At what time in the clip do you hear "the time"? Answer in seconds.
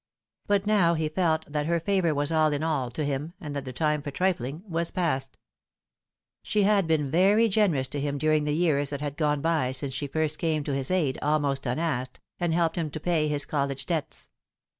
3.65-4.01